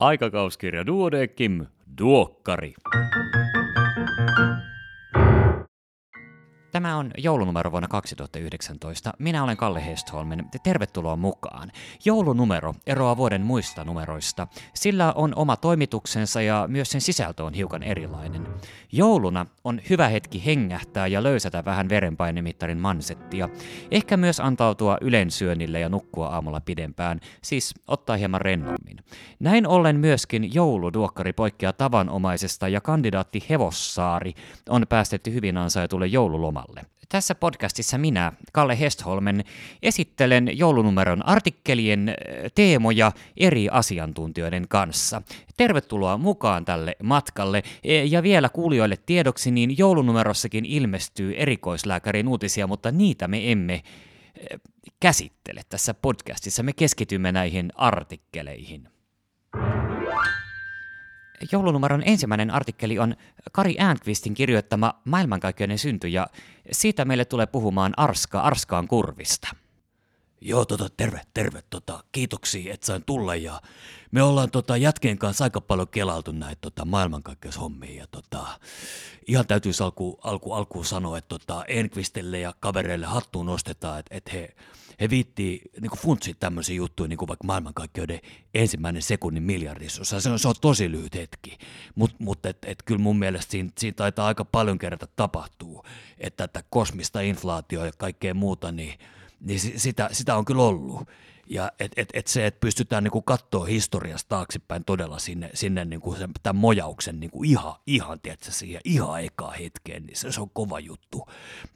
Aikakauskirja 0.00 0.86
Duodekim, 0.86 1.66
Duokkari. 1.98 2.74
Tämä 6.78 6.96
on 6.96 7.10
joulunumero 7.18 7.70
vuonna 7.70 7.88
2019. 7.88 9.12
Minä 9.18 9.44
olen 9.44 9.56
Kalle 9.56 9.86
Hestholmen. 9.86 10.46
Tervetuloa 10.62 11.16
mukaan. 11.16 11.72
Joulunumero 12.04 12.74
eroaa 12.86 13.16
vuoden 13.16 13.42
muista 13.42 13.84
numeroista. 13.84 14.46
Sillä 14.74 15.12
on 15.12 15.32
oma 15.36 15.56
toimituksensa 15.56 16.42
ja 16.42 16.64
myös 16.68 16.90
sen 16.90 17.00
sisältö 17.00 17.44
on 17.44 17.54
hiukan 17.54 17.82
erilainen. 17.82 18.46
Jouluna 18.92 19.46
on 19.64 19.80
hyvä 19.90 20.08
hetki 20.08 20.46
hengähtää 20.46 21.06
ja 21.06 21.22
löysätä 21.22 21.64
vähän 21.64 21.88
verenpainemittarin 21.88 22.78
mansettia. 22.78 23.48
Ehkä 23.90 24.16
myös 24.16 24.40
antautua 24.40 24.98
ylensyönnille 25.00 25.80
ja 25.80 25.88
nukkua 25.88 26.28
aamulla 26.28 26.60
pidempään, 26.60 27.20
siis 27.42 27.74
ottaa 27.86 28.16
hieman 28.16 28.40
rennommin. 28.40 28.98
Näin 29.40 29.66
ollen 29.66 29.96
myöskin 29.96 30.54
jouluduokkari 30.54 31.32
poikkeaa 31.32 31.72
tavanomaisesta 31.72 32.68
ja 32.68 32.80
kandidaatti 32.80 33.44
Hevossaari 33.50 34.34
on 34.68 34.86
päästetty 34.88 35.32
hyvin 35.32 35.56
ansaitulle 35.56 36.06
joululomalle. 36.06 36.67
Tässä 37.08 37.34
podcastissa 37.34 37.98
minä, 37.98 38.32
Kalle 38.52 38.80
Hestholmen, 38.80 39.44
esittelen 39.82 40.58
joulunumeron 40.58 41.26
artikkelien 41.26 42.08
äh, 42.08 42.14
teemoja 42.54 43.12
eri 43.36 43.68
asiantuntijoiden 43.68 44.68
kanssa. 44.68 45.22
Tervetuloa 45.56 46.18
mukaan 46.18 46.64
tälle 46.64 46.96
matkalle. 47.02 47.62
E, 47.84 48.04
ja 48.04 48.22
vielä 48.22 48.48
kuulijoille 48.48 48.96
tiedoksi, 49.06 49.50
niin 49.50 49.78
joulunumerossakin 49.78 50.64
ilmestyy 50.64 51.34
erikoislääkärin 51.36 52.28
uutisia, 52.28 52.66
mutta 52.66 52.90
niitä 52.90 53.28
me 53.28 53.52
emme 53.52 53.74
äh, 53.74 54.60
käsittele 55.00 55.62
tässä 55.68 55.94
podcastissa. 55.94 56.62
Me 56.62 56.72
keskitymme 56.72 57.32
näihin 57.32 57.72
artikkeleihin. 57.74 58.88
Joulunumeron 61.52 62.02
ensimmäinen 62.06 62.50
artikkeli 62.50 62.98
on 62.98 63.16
Kari 63.52 63.76
Äänkvistin 63.78 64.34
kirjoittama 64.34 65.00
Maailmankaikkeuden 65.04 65.78
synty 65.78 66.08
ja 66.08 66.26
siitä 66.72 67.04
meille 67.04 67.24
tulee 67.24 67.46
puhumaan 67.46 67.92
Arska 67.96 68.40
Arskaan 68.40 68.88
kurvista. 68.88 69.48
Joo, 70.40 70.64
tota, 70.64 70.88
terve, 70.96 71.20
terve, 71.34 71.62
tota, 71.70 72.04
kiitoksia, 72.12 72.74
että 72.74 72.86
sain 72.86 73.04
tulla 73.04 73.36
ja 73.36 73.62
me 74.10 74.22
ollaan 74.22 74.50
tota, 74.50 74.76
jätkeen 74.76 75.18
kanssa 75.18 75.44
aika 75.44 75.60
paljon 75.60 75.88
kelailtu 75.88 76.32
näitä 76.32 76.60
tota, 76.60 76.84
maailmankaikkeushommia 76.84 78.00
ja 78.00 78.06
tota, 78.06 78.46
ihan 79.26 79.46
täytyy 79.46 79.72
alku, 79.80 80.18
alku, 80.24 80.52
alkuun 80.52 80.84
sanoa, 80.84 81.18
että 81.18 81.28
tota, 81.28 81.64
Enqvistelle 81.64 82.40
ja 82.40 82.54
kavereille 82.60 83.06
hattuun 83.06 83.46
nostetaan, 83.46 83.98
että 83.98 84.14
et 84.14 84.32
he, 84.32 84.54
he 85.00 85.10
viittii 85.10 85.62
niin 85.80 85.98
funtsia 85.98 86.34
tämmöisiä 86.40 86.76
juttuja, 86.76 87.08
niin 87.08 87.16
kuin 87.16 87.28
vaikka 87.28 87.46
maailmankaikkeuden 87.46 88.20
ensimmäinen 88.54 89.02
sekunnin 89.02 89.42
miljardisosa. 89.42 90.20
Se 90.20 90.30
on, 90.30 90.38
se 90.38 90.48
on 90.48 90.54
tosi 90.60 90.90
lyhyt 90.90 91.14
hetki, 91.14 91.58
mutta 91.94 92.16
mut, 92.18 92.46
et, 92.46 92.58
et, 92.64 92.82
kyllä 92.82 93.00
mun 93.00 93.18
mielestä 93.18 93.50
siinä, 93.50 93.70
siinä 93.78 93.94
taitaa 93.94 94.26
aika 94.26 94.44
paljon 94.44 94.78
kertaa 94.78 95.08
tapahtuu, 95.16 95.84
että 96.18 96.48
tätä 96.48 96.66
kosmista 96.70 97.20
inflaatioa 97.20 97.86
ja 97.86 97.92
kaikkea 97.98 98.34
muuta, 98.34 98.72
niin, 98.72 98.98
niin 99.40 99.60
sitä, 99.60 100.08
sitä 100.12 100.36
on 100.36 100.44
kyllä 100.44 100.62
ollut. 100.62 101.08
Ja 101.50 101.72
et, 101.80 101.92
et, 101.96 102.08
et 102.12 102.26
se, 102.26 102.46
että 102.46 102.60
pystytään 102.60 103.04
niinku 103.04 103.22
katsoa 103.22 103.64
historiasta 103.64 104.28
taaksepäin 104.28 104.84
todella 104.84 105.18
sinne, 105.18 105.50
sinne 105.54 105.84
niinku 105.84 106.14
sen, 106.14 106.30
tämän 106.42 106.60
mojauksen 106.60 107.20
niinku 107.20 107.42
ihan, 107.42 107.74
ihan 107.86 108.20
tiedätkö, 108.20 108.50
siihen 108.50 108.80
ihan 108.84 109.24
ekaa 109.24 109.50
hetkeen, 109.50 110.06
niin 110.06 110.16
se, 110.16 110.32
se 110.32 110.40
on 110.40 110.50
kova 110.50 110.80
juttu. 110.80 111.28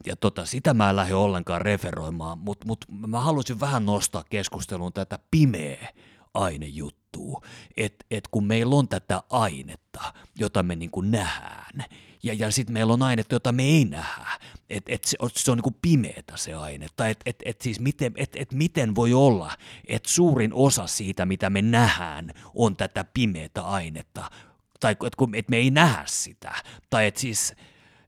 Ja 0.05 0.15
tota, 0.15 0.45
sitä 0.45 0.73
mä 0.73 0.89
en 0.89 0.95
lähde 0.95 1.13
ollenkaan 1.13 1.61
referoimaan, 1.61 2.37
mutta 2.37 2.67
mut 2.67 2.85
mä 3.07 3.19
haluaisin 3.19 3.59
vähän 3.59 3.85
nostaa 3.85 4.23
keskusteluun 4.29 4.93
tätä 4.93 5.19
pimeä 5.31 5.93
ainejuttua, 6.33 7.41
että 7.77 8.05
et 8.11 8.27
kun 8.27 8.45
meillä 8.45 8.75
on 8.75 8.87
tätä 8.87 9.23
ainetta, 9.29 10.13
jota 10.35 10.63
me 10.63 10.75
niinku 10.75 11.01
nähdään, 11.01 11.85
ja, 12.23 12.33
ja 12.33 12.51
sitten 12.51 12.73
meillä 12.73 12.93
on 12.93 13.01
ainetta, 13.01 13.35
jota 13.35 13.51
me 13.51 13.63
ei 13.63 13.85
nähdä, 13.85 14.27
että 14.69 14.93
et 14.93 15.03
se, 15.03 15.17
se 15.35 15.51
on 15.51 15.57
niinku 15.57 15.77
pimeätä 15.81 16.37
se 16.37 16.53
aine, 16.53 16.87
tai 16.95 17.11
että 17.11 17.23
et, 17.25 17.35
et 17.45 17.61
siis 17.61 17.79
miten, 17.79 18.13
et, 18.17 18.35
et 18.35 18.53
miten 18.53 18.95
voi 18.95 19.13
olla, 19.13 19.51
että 19.87 20.09
suurin 20.09 20.53
osa 20.53 20.87
siitä, 20.87 21.25
mitä 21.25 21.49
me 21.49 21.61
nähdään, 21.61 22.33
on 22.55 22.75
tätä 22.75 23.03
pimeätä 23.03 23.61
ainetta, 23.61 24.31
tai 24.79 24.91
että 24.91 25.23
et 25.33 25.49
me 25.49 25.57
ei 25.57 25.71
nähdä 25.71 26.03
sitä, 26.05 26.53
tai 26.89 27.07
että 27.07 27.19
siis 27.19 27.55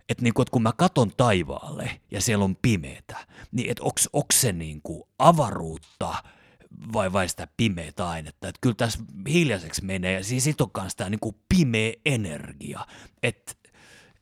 että 0.09 0.23
niinku, 0.23 0.41
et 0.41 0.50
kun 0.50 0.63
mä 0.63 0.72
katon 0.78 1.11
taivaalle 1.17 2.01
ja 2.11 2.22
siellä 2.22 2.45
on 2.45 2.56
pimeätä, 2.56 3.17
niin 3.51 3.75
onko 4.13 4.25
se 4.34 4.51
niinku 4.51 5.07
avaruutta 5.19 6.23
vai, 6.94 7.13
vai 7.13 7.29
sitä 7.29 7.47
pimeätä 7.57 8.09
ainetta. 8.09 8.47
Että 8.47 8.59
kyllä 8.61 8.75
tässä 8.75 9.00
hiljaiseksi 9.29 9.85
menee. 9.85 10.13
Ja 10.13 10.23
siis 10.23 10.44
sit 10.44 10.61
on 10.61 10.72
sitä 10.88 11.09
niinku 11.09 11.35
pimeä 11.50 11.94
energia. 12.06 12.85
Että 13.23 13.53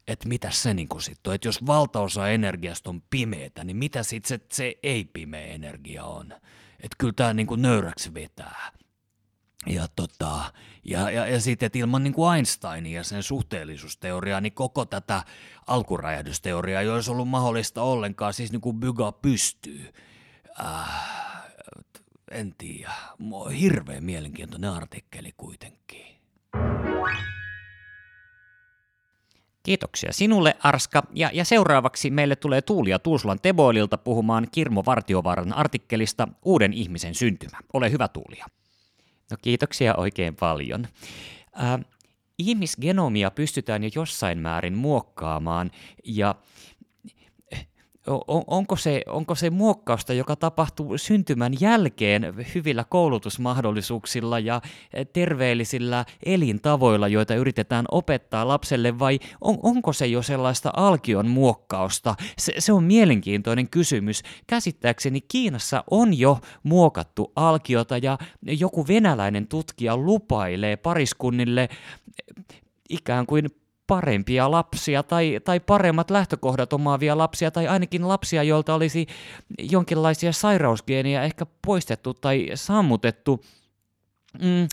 että 0.07 0.29
mitä 0.29 0.51
se 0.51 0.73
niin 0.73 0.87
sitten 0.99 1.31
on, 1.31 1.35
että 1.35 1.47
jos 1.47 1.65
valtaosa 1.65 2.29
energiasta 2.29 2.89
on 2.89 3.01
pimeätä, 3.09 3.63
niin 3.63 3.77
mitä 3.77 4.03
sitten 4.03 4.27
se, 4.27 4.39
se 4.51 4.75
ei-pimeä 4.83 5.45
energia 5.45 6.03
on? 6.03 6.31
Että 6.79 6.95
kyllä 6.97 7.13
tämä 7.15 7.33
niin 7.33 7.47
nöyräksi 7.57 8.13
vetää. 8.13 8.71
Ja, 9.65 9.87
tota, 9.95 10.53
ja, 10.83 11.09
ja, 11.09 11.27
ja 11.27 11.41
sitten, 11.41 11.67
että 11.67 11.79
ilman 11.79 12.03
niin 12.03 12.13
kuin 12.13 12.35
Einsteinia 12.35 12.99
ja 12.99 13.03
sen 13.03 13.23
suhteellisuusteoriaa, 13.23 14.41
niin 14.41 14.53
koko 14.53 14.85
tätä 14.85 15.23
alkuräjähdysteoriaa 15.67 16.81
ei 16.81 16.89
olisi 16.89 17.11
ollut 17.11 17.27
mahdollista 17.27 17.81
ollenkaan, 17.81 18.33
siis 18.33 18.51
niin 18.51 18.61
kuin 18.61 18.79
Byga 18.79 19.11
pystyy. 19.11 19.93
Äh, 20.59 21.13
en 22.31 22.55
tiedä, 22.57 22.91
hirveän 23.59 24.03
mielenkiintoinen 24.03 24.69
artikkeli 24.69 25.31
kuitenkin. 25.37 26.05
Kiitoksia 29.63 30.13
sinulle, 30.13 30.55
Arska. 30.59 31.03
Ja, 31.13 31.29
ja 31.33 31.45
seuraavaksi 31.45 32.09
meille 32.09 32.35
tulee 32.35 32.61
Tuulia 32.61 32.99
Tuusulan 32.99 33.39
Teboililta 33.41 33.97
puhumaan 33.97 34.47
Kirmo 34.51 34.83
Vartiovaaran 34.85 35.53
artikkelista 35.53 36.27
Uuden 36.45 36.73
ihmisen 36.73 37.15
syntymä. 37.15 37.57
Ole 37.73 37.91
hyvä, 37.91 38.07
Tuulia. 38.07 38.45
No 39.31 39.37
kiitoksia 39.41 39.95
oikein 39.95 40.35
paljon. 40.35 40.87
Äh, 41.63 41.79
ihmisgenomia 42.37 43.31
pystytään 43.31 43.83
jo 43.83 43.89
jossain 43.95 44.39
määrin 44.39 44.77
muokkaamaan 44.77 45.71
ja 46.03 46.35
onko 48.47 48.75
se, 48.75 49.01
onko 49.07 49.35
se 49.35 49.49
muokkausta, 49.49 50.13
joka 50.13 50.35
tapahtuu 50.35 50.97
syntymän 50.97 51.53
jälkeen 51.59 52.33
hyvillä 52.55 52.83
koulutusmahdollisuuksilla 52.89 54.39
ja 54.39 54.61
terveellisillä 55.13 56.05
elintavoilla, 56.25 57.07
joita 57.07 57.35
yritetään 57.35 57.85
opettaa 57.91 58.47
lapselle, 58.47 58.99
vai 58.99 59.19
on, 59.41 59.59
onko 59.63 59.93
se 59.93 60.07
jo 60.07 60.21
sellaista 60.21 60.71
alkion 60.75 61.27
muokkausta? 61.27 62.15
Se, 62.37 62.53
se 62.59 62.73
on 62.73 62.83
mielenkiintoinen 62.83 63.69
kysymys. 63.69 64.21
Käsittääkseni 64.47 65.21
Kiinassa 65.21 65.83
on 65.91 66.19
jo 66.19 66.39
muokattu 66.63 67.31
alkiota 67.35 67.97
ja 67.97 68.17
joku 68.41 68.87
venäläinen 68.87 69.47
tutkija 69.47 69.97
lupailee 69.97 70.77
pariskunnille 70.77 71.69
ikään 72.89 73.25
kuin 73.25 73.62
parempia 73.93 74.51
lapsia 74.51 75.03
tai, 75.03 75.39
tai 75.43 75.59
paremmat 75.59 76.11
lähtökohdat 76.11 76.73
omaavia 76.73 77.17
lapsia 77.17 77.51
tai 77.51 77.67
ainakin 77.67 78.07
lapsia, 78.07 78.43
joilta 78.43 78.73
olisi 78.73 79.07
jonkinlaisia 79.59 80.31
sairausgeeniä 80.31 81.23
ehkä 81.23 81.45
poistettu 81.65 82.13
tai 82.13 82.51
sammutettu. 82.55 83.43
Mm, 84.41 84.67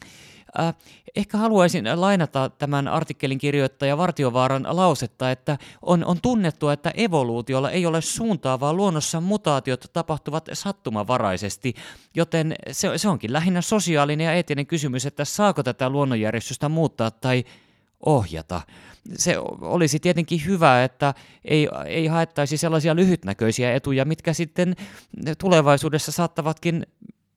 äh, 0.59 0.75
ehkä 1.17 1.39
haluaisin 1.39 1.85
lainata 1.95 2.51
tämän 2.59 2.89
artikkelin 2.89 3.39
kirjoittaja 3.39 3.99
Vartiovaaran 3.99 4.67
lausetta, 4.71 5.31
että 5.31 5.59
on, 5.83 6.05
on 6.05 6.17
tunnettu, 6.23 6.69
että 6.69 6.93
evoluutiolla 6.97 7.71
ei 7.71 7.87
ole 7.87 8.01
suuntaa, 8.01 8.61
vaan 8.61 8.77
luonnossa 8.77 9.21
mutaatiot 9.21 9.85
tapahtuvat 9.93 10.49
sattumavaraisesti, 10.53 11.75
joten 12.15 12.55
se, 12.71 12.99
se 12.99 13.09
onkin 13.09 13.33
lähinnä 13.33 13.63
sosiaalinen 13.63 14.25
ja 14.25 14.33
eettinen 14.33 14.67
kysymys, 14.67 15.07
että 15.07 15.25
saako 15.25 15.63
tätä 15.63 15.91
luonnonjärjestystä 15.91 16.69
muuttaa 16.69 17.11
tai 17.11 17.45
ohjata. 18.07 18.61
Se 19.15 19.39
olisi 19.61 20.01
tietenkin 20.01 20.45
hyvä, 20.47 20.85
että 20.85 21.15
ei, 21.45 21.69
ei 21.87 22.07
haettaisi 22.07 22.57
sellaisia 22.57 22.97
lyhytnäköisiä 22.97 23.75
etuja, 23.75 24.05
mitkä 24.05 24.33
sitten 24.33 24.77
tulevaisuudessa 25.39 26.13
saattavatkin 26.13 26.87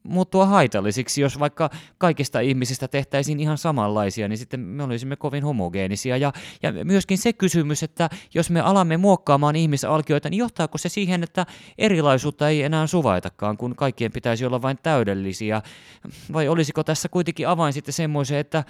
muuttua 0.04 0.46
haitallisiksi, 0.46 1.22
jos 1.22 1.40
vaikka 1.40 1.70
kaikista 1.98 2.40
ihmisistä 2.40 2.88
tehtäisiin 2.88 3.40
ihan 3.40 3.58
samanlaisia, 3.58 4.28
niin 4.28 4.38
sitten 4.38 4.60
me 4.60 4.84
olisimme 4.84 5.16
kovin 5.16 5.44
homogeenisia. 5.44 6.18
Ja, 6.18 6.34
ja 6.64 6.72
myöskin 6.84 7.18
se 7.18 7.34
kysymys, 7.34 7.84
että 7.84 8.10
jos 8.34 8.50
me 8.50 8.62
alamme 8.62 8.98
muokkaamaan 8.98 9.56
ihmisalkioita, 9.56 10.30
niin 10.30 10.40
johtaako 10.40 10.78
se 10.78 10.90
siihen, 10.90 11.24
että 11.24 11.46
erilaisuutta 11.78 12.50
ei 12.50 12.64
enää 12.64 12.88
suvaitakaan, 12.88 13.58
kun 13.58 13.76
kaikkien 13.76 14.12
pitäisi 14.12 14.46
olla 14.46 14.62
vain 14.62 14.78
täydellisiä? 14.84 15.62
Vai 16.34 16.48
olisiko 16.48 16.84
tässä 16.84 17.10
kuitenkin 17.10 17.48
avain 17.48 17.74
sitten 17.74 17.94
semmoiseen, 17.94 18.40
että 18.40 18.64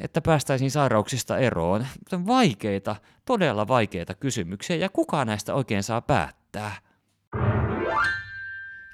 että 0.00 0.20
päästäisiin 0.20 0.70
sairauksista 0.70 1.38
eroon? 1.38 1.86
Vaikeita, 2.26 2.96
todella 3.24 3.68
vaikeita 3.68 4.14
kysymyksiä, 4.14 4.76
ja 4.76 4.88
kuka 4.88 5.24
näistä 5.24 5.54
oikein 5.54 5.82
saa 5.82 6.00
päättää? 6.00 6.87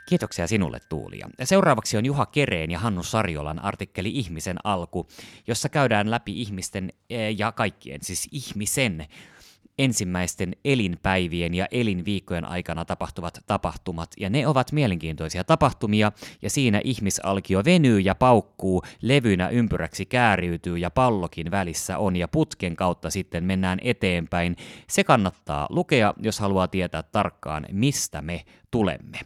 Kiitoksia 0.07 0.47
sinulle 0.47 0.81
Tuulia. 0.89 1.31
Seuraavaksi 1.45 1.97
on 1.97 2.05
Juha 2.07 2.27
Kereen 2.27 2.71
ja 2.71 2.79
Hannu 2.79 3.03
Sarjolan 3.03 3.59
artikkeli 3.59 4.11
Ihmisen 4.11 4.57
alku, 4.65 5.09
jossa 5.47 5.69
käydään 5.69 6.11
läpi 6.11 6.41
ihmisten 6.41 6.93
eh, 7.11 7.39
ja 7.39 7.53
kaikkien, 7.53 7.99
siis 8.03 8.29
ihmisen 8.33 9.07
ensimmäisten 9.79 10.57
elinpäivien 10.65 11.55
ja 11.55 11.67
elinviikkojen 11.71 12.45
aikana 12.45 12.85
tapahtuvat 12.85 13.39
tapahtumat, 13.47 14.11
ja 14.21 14.31
ne 14.31 14.47
ovat 14.47 14.73
mielenkiintoisia 14.73 15.45
tapahtumia, 15.45 16.13
ja 16.43 16.51
siinä 16.51 16.81
ihmisalkio 16.85 17.65
venyy 17.65 18.01
ja 18.01 18.15
paukkuu, 18.15 18.83
levynä 19.03 19.49
ympyräksi 19.49 20.07
kääriytyy 20.07 20.79
ja 20.79 20.91
pallokin 20.91 21.51
välissä 21.51 21.99
on, 21.99 22.17
ja 22.17 22.29
putken 22.29 22.77
kautta 22.77 23.11
sitten 23.11 23.45
mennään 23.45 23.79
eteenpäin. 23.83 24.57
Se 24.89 25.05
kannattaa 25.05 25.67
lukea, 25.71 26.15
jos 26.23 26.41
haluaa 26.41 26.69
tietää 26.69 27.03
tarkkaan, 27.03 27.67
mistä 27.73 28.23
me 28.23 28.45
tulemme. 28.71 29.21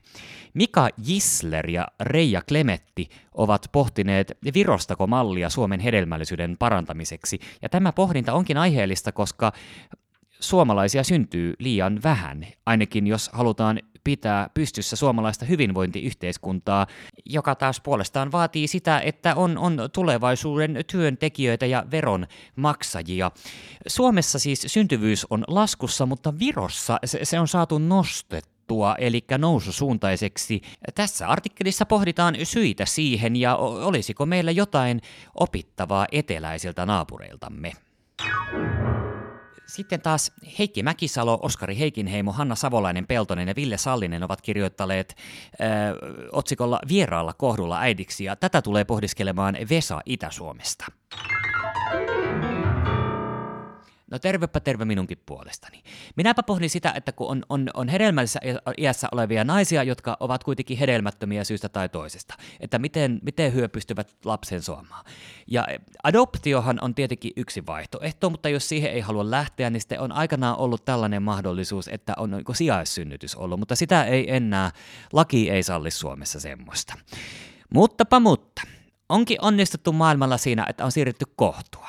Mika 0.55 0.89
Gisler 1.07 1.71
ja 1.71 1.89
Reija 2.01 2.43
Klemetti 2.49 3.09
ovat 3.35 3.69
pohtineet 3.73 4.39
virostako 4.55 5.07
mallia 5.07 5.51
Suomen 5.51 5.81
hedelmällisyyden 5.81 6.57
parantamiseksi, 6.59 7.39
ja 7.63 7.69
tämä 7.69 7.93
pohdinta 7.93 8.33
onkin 8.33 8.57
aiheellista, 8.57 9.13
koska 9.13 9.53
suomalaisia 10.41 11.05
syntyy 11.05 11.55
liian 11.59 12.01
vähän, 12.03 12.47
ainakin 12.67 13.07
jos 13.07 13.31
halutaan 13.33 13.81
pitää 14.05 14.51
pystyssä 14.55 14.97
suomalaista 14.97 15.45
hyvinvointiyhteiskuntaa, 15.45 16.87
joka 17.27 17.55
taas 17.55 17.81
puolestaan 17.81 18.33
vaatii 18.33 18.69
sitä, 18.69 19.01
että 19.01 19.35
on, 19.35 19.59
on 19.59 19.79
tulevaisuuden 19.93 20.79
työntekijöitä 20.91 21.67
ja 21.67 21.85
veronmaksajia. 21.91 23.31
Suomessa 23.87 24.39
siis 24.39 24.63
syntyvyys 24.67 25.27
on 25.31 25.45
laskussa, 25.49 26.07
mutta 26.07 26.39
Virossa 26.39 26.99
se, 27.05 27.25
se 27.25 27.41
on 27.41 27.49
saatu 27.49 27.79
nostettua 27.79 28.95
eli 28.99 29.25
noususuuntaiseksi. 29.39 30.61
Tässä 30.95 31.29
artikkelissa 31.29 31.87
pohditaan 31.87 32.35
syitä 32.43 32.87
siihen 32.87 33.37
ja 33.37 33.57
olisiko 33.57 34.27
meillä 34.27 34.51
jotain 34.51 35.01
opittavaa 35.35 36.07
eteläisiltä 36.13 36.87
naapureiltamme. 36.87 37.73
Sitten 39.69 40.01
taas 40.01 40.33
Heikki 40.59 40.83
Mäkisalo, 40.83 41.39
Oskari 41.43 41.79
Heikinheimo, 41.79 42.33
Hanna 42.33 42.55
Savolainen 42.55 43.07
Peltonen 43.07 43.49
ja 43.49 43.57
Ville 43.57 43.79
Sallinen 43.79 44.23
ovat 44.23 44.43
kirjoittaneet 44.43 45.17
äh, 45.61 45.69
otsikolla 46.33 46.81
Vieraalla 46.89 47.33
kohdulla 47.33 47.81
äidiksi 47.81 48.25
ja 48.25 48.37
tätä 48.37 48.63
tulee 48.63 48.85
pohdiskelemaan 48.85 49.57
Vesa 49.71 50.01
Itä-Suomesta. 50.07 50.87
No 54.11 54.19
tervepä 54.19 54.61
terve 54.61 54.85
minunkin 54.85 55.19
puolestani. 55.27 55.83
Minäpä 56.17 56.43
pohdin 56.43 56.71
sitä, 56.71 56.93
että 56.97 57.13
kun 57.13 57.29
on, 57.29 57.43
on, 57.49 57.71
on 57.75 57.89
hedelmällisessä 57.89 58.41
iässä 58.79 59.09
olevia 59.13 59.45
naisia, 59.45 59.83
jotka 59.83 60.17
ovat 60.21 60.45
kuitenkin 60.45 60.79
hedelmättömiä 60.79 61.45
syystä 61.45 61.69
tai 61.69 61.89
toisesta, 61.89 62.35
että 62.61 62.79
miten, 62.79 63.21
miten 63.23 63.55
hyö 63.55 63.69
pystyvät 63.69 64.17
lapsen 64.25 64.63
suomaan. 64.63 65.05
Ja 65.47 65.67
adoptiohan 66.03 66.79
on 66.81 66.95
tietenkin 66.95 67.33
yksi 67.37 67.67
vaihtoehto, 67.67 68.31
mutta 68.31 68.49
jos 68.49 68.69
siihen 68.69 68.93
ei 68.93 69.01
halua 69.01 69.31
lähteä, 69.31 69.71
niin 69.71 69.81
sitten 69.81 70.01
on 70.01 70.13
aikanaan 70.13 70.59
ollut 70.59 70.85
tällainen 70.85 71.23
mahdollisuus, 71.23 71.89
että 71.89 72.15
on 72.17 72.31
niin 72.31 72.45
sijaissynnytys 72.57 73.35
ollut, 73.35 73.59
mutta 73.59 73.77
sitä 73.77 74.05
ei 74.05 74.35
enää, 74.35 74.71
laki 75.13 75.51
ei 75.51 75.63
salli 75.63 75.91
Suomessa 75.91 76.41
semmoista. 76.41 76.95
Muttapa 77.75 78.21
mutta, 78.21 78.63
onkin 79.09 79.39
onnistuttu 79.43 79.93
maailmalla 79.93 80.37
siinä, 80.37 80.67
että 80.69 80.85
on 80.85 80.93
siirrytty 80.93 81.25
kohtua 81.37 81.89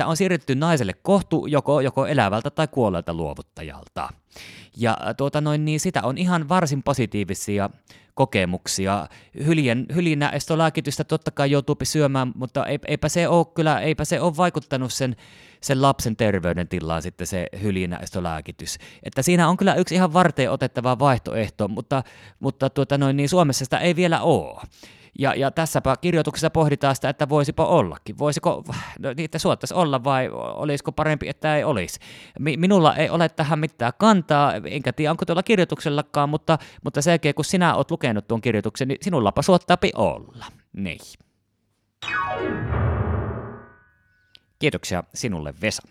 että 0.00 0.08
on 0.08 0.16
siirretty 0.16 0.54
naiselle 0.54 0.92
kohtu 0.92 1.46
joko, 1.46 1.80
joko 1.80 2.06
elävältä 2.06 2.50
tai 2.50 2.68
kuolleelta 2.68 3.14
luovuttajalta. 3.14 4.08
Ja 4.76 4.98
tuota 5.16 5.40
noin, 5.40 5.64
niin 5.64 5.80
sitä 5.80 6.02
on 6.02 6.18
ihan 6.18 6.48
varsin 6.48 6.82
positiivisia 6.82 7.70
kokemuksia. 8.14 9.06
Hyljen, 9.46 9.86
hylinäestolääkitystä 9.94 11.04
totta 11.04 11.30
kai 11.30 11.50
joutuu 11.50 11.76
syömään, 11.82 12.32
mutta 12.34 12.64
eipä 12.88 13.08
se 13.08 13.28
ole 13.28 13.46
kyllä, 13.54 13.80
eipä 13.80 14.04
se 14.04 14.20
ole 14.20 14.36
vaikuttanut 14.36 14.92
sen, 14.92 15.16
sen 15.60 15.82
lapsen 15.82 16.16
terveydentilaan 16.16 17.02
sitten 17.02 17.26
se 17.26 17.46
hylinäestolääkitys. 17.62 18.78
Että 19.02 19.22
siinä 19.22 19.48
on 19.48 19.56
kyllä 19.56 19.74
yksi 19.74 19.94
ihan 19.94 20.12
varteen 20.12 20.50
otettava 20.50 20.98
vaihtoehto, 20.98 21.68
mutta, 21.68 22.02
mutta 22.40 22.70
tuota 22.70 22.98
noin, 22.98 23.16
niin 23.16 23.28
Suomessa 23.28 23.64
sitä 23.64 23.78
ei 23.78 23.96
vielä 23.96 24.20
ole. 24.20 24.60
Ja, 25.18 25.34
ja 25.34 25.50
tässäpä 25.50 25.96
kirjoituksessa 26.00 26.50
pohditaan 26.50 26.94
sitä, 26.94 27.08
että 27.08 27.28
voisipa 27.28 27.66
ollakin. 27.66 28.18
Voisiko 28.18 28.64
no, 28.98 29.12
niitä 29.16 29.38
suottaisi 29.38 29.74
olla 29.74 30.04
vai 30.04 30.28
olisiko 30.32 30.92
parempi, 30.92 31.28
että 31.28 31.56
ei 31.56 31.64
olisi. 31.64 32.00
Minulla 32.38 32.96
ei 32.96 33.10
ole 33.10 33.28
tähän 33.28 33.58
mitään 33.58 33.92
kantaa, 33.98 34.54
enkä 34.54 34.92
tiedä 34.92 35.10
onko 35.10 35.24
tuolla 35.24 35.42
kirjoituksellakaan, 35.42 36.28
mutta, 36.28 36.58
mutta 36.84 37.02
sen 37.02 37.12
jälkeen 37.12 37.34
kun 37.34 37.44
sinä 37.44 37.74
oot 37.74 37.90
lukenut 37.90 38.28
tuon 38.28 38.40
kirjoituksen, 38.40 38.88
niin 38.88 38.98
sinullapa 39.02 39.42
suottaapi 39.42 39.92
olla. 39.94 40.46
Niin. 40.72 41.00
Kiitoksia 44.58 45.04
sinulle 45.14 45.54
Vesa. 45.62 45.82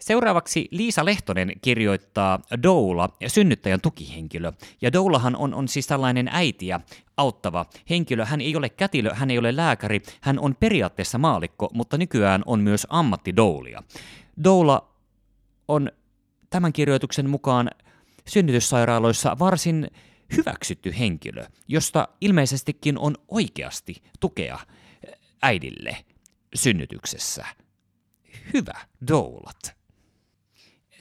Seuraavaksi 0.00 0.68
Liisa 0.70 1.04
Lehtonen 1.04 1.52
kirjoittaa 1.62 2.40
Doula, 2.62 3.08
synnyttäjän 3.26 3.80
tukihenkilö. 3.80 4.52
Ja 4.82 4.92
Doulahan 4.92 5.36
on, 5.36 5.54
on 5.54 5.68
siis 5.68 5.86
tällainen 5.86 6.28
äitiä 6.32 6.80
auttava 7.16 7.66
henkilö. 7.90 8.24
Hän 8.24 8.40
ei 8.40 8.56
ole 8.56 8.68
kätilö, 8.68 9.14
hän 9.14 9.30
ei 9.30 9.38
ole 9.38 9.56
lääkäri, 9.56 10.02
hän 10.20 10.38
on 10.38 10.56
periaatteessa 10.60 11.18
maalikko, 11.18 11.70
mutta 11.74 11.98
nykyään 11.98 12.42
on 12.46 12.60
myös 12.60 12.86
ammattidoulia. 12.90 13.82
Doula 14.44 14.94
on 15.68 15.90
tämän 16.50 16.72
kirjoituksen 16.72 17.30
mukaan 17.30 17.70
synnytyssairaaloissa 18.28 19.36
varsin 19.38 19.90
hyväksytty 20.36 20.94
henkilö, 20.98 21.46
josta 21.68 22.08
ilmeisestikin 22.20 22.98
on 22.98 23.14
oikeasti 23.28 24.02
tukea 24.20 24.58
äidille 25.42 25.96
synnytyksessä. 26.54 27.46
Hyvä 28.54 28.80
doulat. 29.08 29.76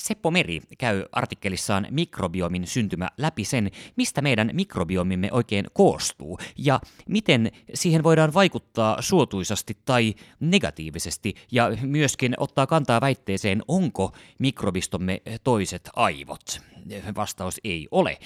Seppo 0.05 0.31
Meri 0.31 0.61
käy 0.77 1.03
artikkelissaan 1.11 1.87
mikrobiomin 1.91 2.67
syntymä 2.67 3.09
läpi 3.17 3.45
sen, 3.45 3.71
mistä 3.95 4.21
meidän 4.21 4.49
mikrobiomimme 4.53 5.29
oikein 5.31 5.65
koostuu 5.73 6.39
ja 6.57 6.79
miten 7.09 7.51
siihen 7.73 8.03
voidaan 8.03 8.33
vaikuttaa 8.33 9.01
suotuisasti 9.01 9.77
tai 9.85 10.13
negatiivisesti 10.39 11.35
ja 11.51 11.71
myöskin 11.81 12.33
ottaa 12.37 12.67
kantaa 12.67 13.01
väitteeseen, 13.01 13.61
onko 13.67 14.11
mikrobistomme 14.39 15.21
toiset 15.43 15.89
aivot. 15.95 16.61
Vastaus 17.15 17.59
ei 17.63 17.87
ole, 17.91 18.17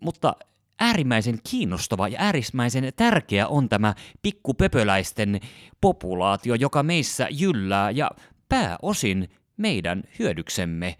mutta 0.00 0.34
äärimmäisen 0.80 1.38
kiinnostava 1.50 2.08
ja 2.08 2.16
äärimmäisen 2.20 2.92
tärkeä 2.96 3.48
on 3.48 3.68
tämä 3.68 3.94
pikkupöpöläisten 4.22 5.40
populaatio, 5.80 6.54
joka 6.54 6.82
meissä 6.82 7.28
jyllää 7.30 7.90
ja 7.90 8.10
pääosin 8.48 9.28
meidän 9.60 10.02
hyödyksemme. 10.18 10.96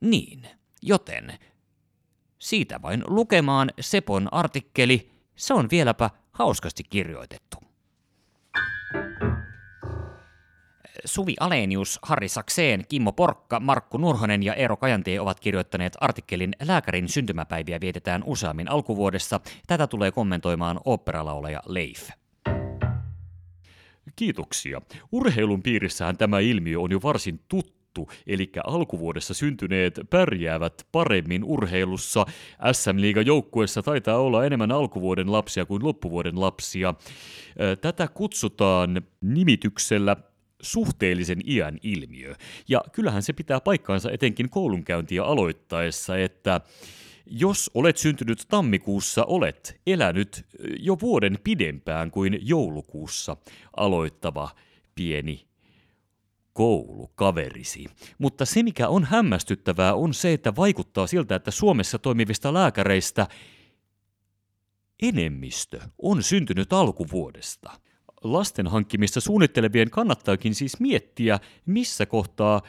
Niin, 0.00 0.46
joten 0.82 1.38
siitä 2.38 2.82
vain 2.82 3.04
lukemaan 3.06 3.70
Sepon 3.80 4.28
artikkeli, 4.32 5.10
se 5.36 5.54
on 5.54 5.70
vieläpä 5.70 6.10
hauskasti 6.32 6.84
kirjoitettu. 6.84 7.56
Suvi 11.04 11.34
Alenius, 11.40 11.98
Harri 12.02 12.28
Sakseen, 12.28 12.84
Kimmo 12.88 13.12
Porkka, 13.12 13.60
Markku 13.60 13.98
Nurhonen 13.98 14.42
ja 14.42 14.54
Eero 14.54 14.76
Kajantie 14.76 15.20
ovat 15.20 15.40
kirjoittaneet 15.40 15.96
artikkelin 16.00 16.52
Lääkärin 16.62 17.08
syntymäpäiviä 17.08 17.80
vietetään 17.80 18.22
useammin 18.26 18.70
alkuvuodessa. 18.70 19.40
Tätä 19.66 19.86
tulee 19.86 20.12
kommentoimaan 20.12 20.80
oopperalaulaja 20.84 21.60
Leif. 21.66 22.10
Kiitoksia. 24.16 24.80
Urheilun 25.12 25.62
piirissähän 25.62 26.16
tämä 26.16 26.38
ilmiö 26.38 26.80
on 26.80 26.90
jo 26.90 27.00
varsin 27.02 27.40
tuttu 27.48 27.83
juttu, 27.98 28.08
eli 28.26 28.50
alkuvuodessa 28.64 29.34
syntyneet 29.34 30.00
pärjäävät 30.10 30.86
paremmin 30.92 31.44
urheilussa. 31.44 32.26
SM-liigan 32.72 33.26
joukkuessa 33.26 33.82
taitaa 33.82 34.18
olla 34.18 34.44
enemmän 34.44 34.72
alkuvuoden 34.72 35.32
lapsia 35.32 35.66
kuin 35.66 35.84
loppuvuoden 35.84 36.40
lapsia. 36.40 36.94
Tätä 37.80 38.08
kutsutaan 38.08 39.02
nimityksellä 39.20 40.16
suhteellisen 40.62 41.40
iän 41.46 41.78
ilmiö. 41.82 42.34
Ja 42.68 42.80
kyllähän 42.92 43.22
se 43.22 43.32
pitää 43.32 43.60
paikkaansa 43.60 44.10
etenkin 44.10 44.50
koulunkäyntiä 44.50 45.24
aloittaessa, 45.24 46.18
että 46.18 46.60
jos 47.26 47.70
olet 47.74 47.96
syntynyt 47.96 48.44
tammikuussa, 48.48 49.24
olet 49.24 49.80
elänyt 49.86 50.44
jo 50.78 50.96
vuoden 51.00 51.38
pidempään 51.44 52.10
kuin 52.10 52.38
joulukuussa 52.42 53.36
aloittava 53.76 54.50
pieni 54.94 55.53
koulukaverisi. 56.54 57.86
Mutta 58.18 58.44
se, 58.44 58.62
mikä 58.62 58.88
on 58.88 59.04
hämmästyttävää, 59.04 59.94
on 59.94 60.14
se, 60.14 60.32
että 60.32 60.56
vaikuttaa 60.56 61.06
siltä, 61.06 61.34
että 61.34 61.50
Suomessa 61.50 61.98
toimivista 61.98 62.54
lääkäreistä 62.54 63.26
enemmistö 65.02 65.80
on 65.98 66.22
syntynyt 66.22 66.72
alkuvuodesta. 66.72 67.70
Lasten 68.24 68.66
hankkimista 68.66 69.20
suunnittelevien 69.20 69.90
kannattaakin 69.90 70.54
siis 70.54 70.80
miettiä, 70.80 71.38
missä 71.66 72.06
kohtaa 72.06 72.62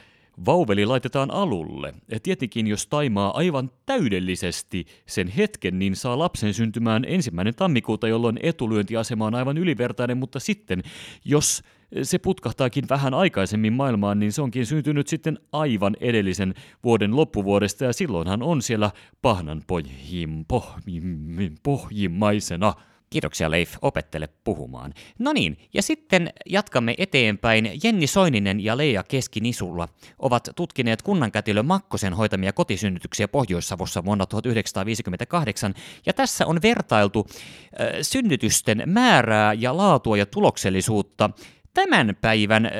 Vauveli 0.46 0.86
laitetaan 0.86 1.30
alulle. 1.30 1.94
Ja 2.10 2.20
tietenkin 2.20 2.66
jos 2.66 2.86
taimaa 2.86 3.36
aivan 3.36 3.70
täydellisesti 3.86 4.86
sen 5.06 5.28
hetken, 5.28 5.78
niin 5.78 5.96
saa 5.96 6.18
lapsen 6.18 6.54
syntymään 6.54 7.04
ensimmäinen 7.08 7.54
tammikuuta, 7.54 8.08
jolloin 8.08 8.38
etulyöntiasema 8.42 9.26
on 9.26 9.34
aivan 9.34 9.58
ylivertainen, 9.58 10.18
mutta 10.18 10.40
sitten 10.40 10.82
jos 11.24 11.62
se 12.02 12.18
putkahtaakin 12.18 12.84
vähän 12.88 13.14
aikaisemmin 13.14 13.72
maailmaan, 13.72 14.18
niin 14.18 14.32
se 14.32 14.42
onkin 14.42 14.66
syntynyt 14.66 15.08
sitten 15.08 15.38
aivan 15.52 15.96
edellisen 16.00 16.54
vuoden 16.84 17.16
loppuvuodesta 17.16 17.84
ja 17.84 17.92
silloinhan 17.92 18.42
on 18.42 18.62
siellä 18.62 18.90
pahnan 19.22 19.62
pohjim, 19.66 20.44
pohjim, 20.48 21.54
pohjimmaisena. 21.62 22.74
Kiitoksia 23.10 23.50
Leif, 23.50 23.76
opettele 23.82 24.28
puhumaan. 24.44 24.92
No 25.18 25.32
niin, 25.32 25.58
ja 25.74 25.82
sitten 25.82 26.32
jatkamme 26.46 26.94
eteenpäin. 26.98 27.70
Jenni 27.84 28.06
Soininen 28.06 28.64
ja 28.64 28.76
Leija 28.76 29.02
Keskinisulla 29.02 29.88
ovat 30.18 30.48
tutkineet 30.56 31.02
kunnankätilö 31.02 31.62
Makkosen 31.62 32.14
hoitamia 32.14 32.52
kotisynnytyksiä 32.52 33.28
Pohjois-Savossa 33.28 34.04
vuonna 34.04 34.26
1958, 34.26 35.74
ja 36.06 36.12
tässä 36.12 36.46
on 36.46 36.62
vertailtu 36.62 37.26
äh, 37.28 37.88
synnytysten 38.02 38.82
määrää 38.86 39.52
ja 39.52 39.76
laatua 39.76 40.16
ja 40.16 40.26
tuloksellisuutta 40.26 41.30
tämän 41.76 42.16
päivän 42.20 42.66
äh, 42.66 42.72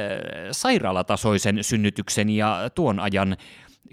sairaalatasoisen 0.52 1.64
synnytyksen 1.64 2.30
ja 2.30 2.70
tuon 2.74 3.00
ajan 3.00 3.36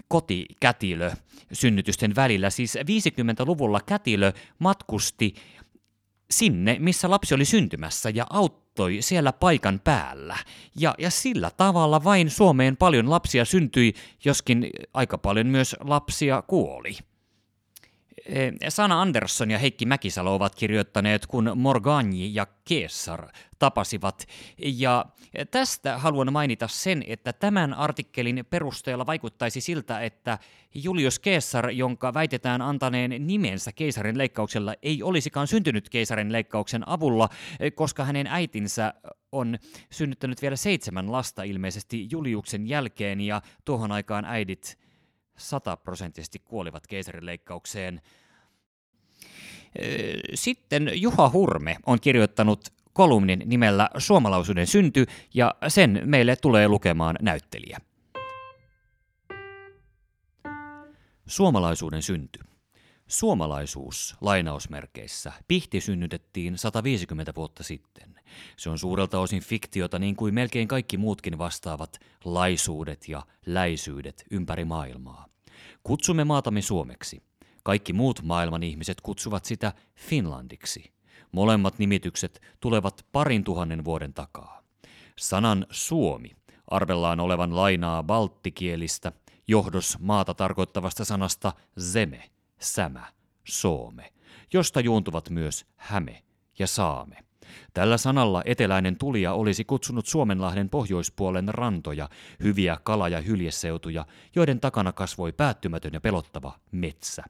kotikätilö 0.08 1.10
synnytysten 1.52 2.14
välillä. 2.14 2.50
Siis 2.50 2.76
50-luvulla 2.76 3.80
kätilö 3.86 4.32
matkusti 4.58 5.34
sinne, 6.30 6.76
missä 6.80 7.10
lapsi 7.10 7.34
oli 7.34 7.44
syntymässä 7.44 8.10
ja 8.10 8.26
auttoi 8.30 8.96
siellä 9.00 9.32
paikan 9.32 9.80
päällä. 9.84 10.36
Ja, 10.76 10.94
ja 10.98 11.10
sillä 11.10 11.50
tavalla 11.56 12.04
vain 12.04 12.30
Suomeen 12.30 12.76
paljon 12.76 13.10
lapsia 13.10 13.44
syntyi, 13.44 13.94
joskin 14.24 14.70
aika 14.94 15.18
paljon 15.18 15.46
myös 15.46 15.76
lapsia 15.80 16.42
kuoli. 16.42 16.96
Eh, 18.26 18.52
Sana 18.68 19.02
Andersson 19.02 19.50
ja 19.50 19.58
Heikki 19.58 19.86
Mäkisalo 19.86 20.34
ovat 20.34 20.54
kirjoittaneet, 20.54 21.26
kun 21.26 21.52
Morgani 21.54 22.34
ja 22.34 22.46
Keessar 22.64 23.28
tapasivat. 23.58 24.26
Ja 24.58 25.04
tästä 25.50 25.98
haluan 25.98 26.32
mainita 26.32 26.68
sen, 26.68 27.04
että 27.06 27.32
tämän 27.32 27.74
artikkelin 27.74 28.44
perusteella 28.50 29.06
vaikuttaisi 29.06 29.60
siltä, 29.60 30.00
että 30.00 30.38
Julius 30.74 31.20
Caesar, 31.20 31.70
jonka 31.70 32.14
väitetään 32.14 32.62
antaneen 32.62 33.26
nimensä 33.26 33.72
keisarin 33.72 34.18
leikkauksella, 34.18 34.74
ei 34.82 35.02
olisikaan 35.02 35.46
syntynyt 35.46 35.88
keisarin 35.88 36.32
leikkauksen 36.32 36.88
avulla, 36.88 37.28
koska 37.74 38.04
hänen 38.04 38.26
äitinsä 38.26 38.94
on 39.32 39.58
synnyttänyt 39.90 40.42
vielä 40.42 40.56
seitsemän 40.56 41.12
lasta 41.12 41.42
ilmeisesti 41.42 42.08
Juliuksen 42.10 42.68
jälkeen, 42.68 43.20
ja 43.20 43.42
tuohon 43.64 43.92
aikaan 43.92 44.24
äidit 44.24 44.83
sataprosenttisesti 45.36 46.38
kuolivat 46.38 46.86
keisarileikkaukseen. 46.86 48.00
Sitten 50.34 50.90
Juha 50.94 51.30
Hurme 51.30 51.76
on 51.86 52.00
kirjoittanut 52.00 52.72
kolumnin 52.92 53.42
nimellä 53.46 53.90
Suomalaisuuden 53.98 54.66
synty, 54.66 55.06
ja 55.34 55.54
sen 55.68 56.02
meille 56.04 56.36
tulee 56.36 56.68
lukemaan 56.68 57.16
näyttelijä. 57.22 57.78
Suomalaisuuden 61.26 62.02
synty. 62.02 62.38
Suomalaisuus, 63.08 64.16
lainausmerkeissä, 64.20 65.32
pihti 65.48 65.80
synnytettiin 65.80 66.58
150 66.58 67.32
vuotta 67.36 67.62
sitten. 67.62 68.20
Se 68.56 68.70
on 68.70 68.78
suurelta 68.78 69.18
osin 69.18 69.42
fiktiota 69.42 69.98
niin 69.98 70.16
kuin 70.16 70.34
melkein 70.34 70.68
kaikki 70.68 70.96
muutkin 70.96 71.38
vastaavat 71.38 71.98
laisuudet 72.24 73.08
ja 73.08 73.22
läisyydet 73.46 74.24
ympäri 74.30 74.64
maailmaa. 74.64 75.26
Kutsumme 75.82 76.24
maatamme 76.24 76.62
Suomeksi. 76.62 77.22
Kaikki 77.62 77.92
muut 77.92 78.22
maailman 78.22 78.62
ihmiset 78.62 79.00
kutsuvat 79.00 79.44
sitä 79.44 79.72
Finlandiksi. 79.96 80.92
Molemmat 81.32 81.78
nimitykset 81.78 82.42
tulevat 82.60 83.06
parin 83.12 83.44
tuhannen 83.44 83.84
vuoden 83.84 84.14
takaa. 84.14 84.62
Sanan 85.18 85.66
Suomi 85.70 86.30
arvellaan 86.66 87.20
olevan 87.20 87.56
lainaa 87.56 88.02
balttikielistä, 88.02 89.12
johdos 89.48 89.98
maata 90.00 90.34
tarkoittavasta 90.34 91.04
sanasta 91.04 91.52
zeme, 91.80 92.30
sämä, 92.64 93.12
soome, 93.44 94.12
josta 94.52 94.80
juontuvat 94.80 95.30
myös 95.30 95.66
häme 95.76 96.22
ja 96.58 96.66
saame. 96.66 97.24
Tällä 97.74 97.96
sanalla 97.96 98.42
eteläinen 98.44 98.96
tulija 98.96 99.32
olisi 99.32 99.64
kutsunut 99.64 100.06
Suomenlahden 100.06 100.70
pohjoispuolen 100.70 101.48
rantoja, 101.48 102.08
hyviä 102.42 102.78
kala- 102.84 103.08
ja 103.08 103.20
hyljeseutuja, 103.20 104.06
joiden 104.34 104.60
takana 104.60 104.92
kasvoi 104.92 105.32
päättymätön 105.32 105.92
ja 105.92 106.00
pelottava 106.00 106.58
metsä. 106.72 107.24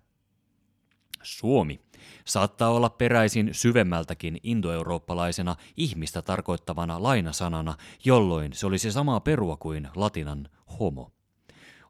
Suomi 1.23 1.81
saattaa 2.25 2.71
olla 2.71 2.91
peräisin 2.91 3.49
syvemmältäkin 3.53 4.38
indoeurooppalaisena 4.43 5.57
ihmistä 5.76 6.23
tarkoittavana 6.23 7.03
lainasanana, 7.03 7.76
jolloin 8.05 8.53
se 8.53 8.67
olisi 8.67 8.93
samaa 8.93 9.21
perua 9.21 9.57
kuin 9.57 9.88
latinan 9.97 10.49
homo. 10.81 11.13